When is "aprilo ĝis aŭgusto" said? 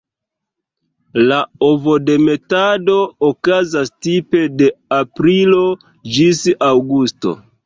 4.99-7.37